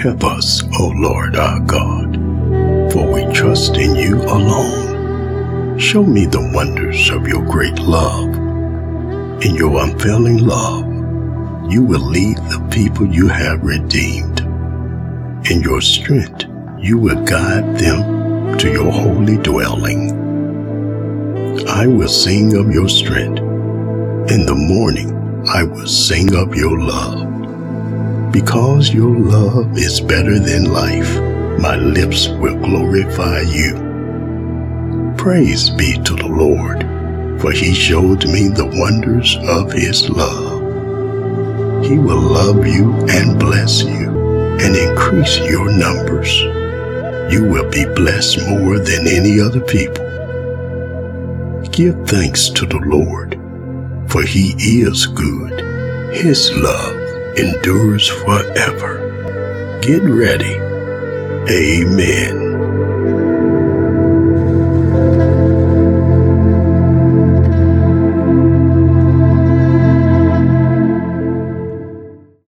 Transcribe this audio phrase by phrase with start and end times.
[0.00, 2.14] Help us, O Lord our God,
[2.90, 5.78] for we trust in you alone.
[5.78, 8.34] Show me the wonders of your great love.
[9.44, 10.86] In your unfailing love,
[11.70, 14.40] you will lead the people you have redeemed.
[15.50, 16.46] In your strength,
[16.78, 20.16] you will guide them to your holy dwelling.
[21.68, 23.40] I will sing of your strength.
[24.32, 25.12] In the morning,
[25.46, 27.29] I will sing of your love.
[28.32, 31.18] Because your love is better than life,
[31.60, 33.74] my lips will glorify you.
[35.18, 36.80] Praise be to the Lord,
[37.40, 40.62] for he showed me the wonders of his love.
[41.84, 44.10] He will love you and bless you
[44.60, 46.32] and increase your numbers.
[47.34, 50.06] You will be blessed more than any other people.
[51.72, 53.40] Give thanks to the Lord,
[54.08, 56.14] for he is good.
[56.14, 59.78] His love endures forever.
[59.82, 60.56] Get ready.
[61.50, 62.39] Amen.